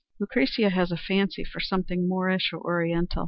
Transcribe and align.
Lucretia 0.19 0.71
has 0.71 0.91
a 0.91 0.97
fancy 0.97 1.43
for 1.43 1.59
something 1.59 2.09
Moorish 2.09 2.53
or 2.53 2.57
Oriental. 2.59 3.19